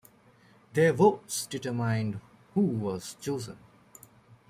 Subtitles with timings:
[0.73, 2.21] Their votes determined
[2.55, 3.59] who was chosen.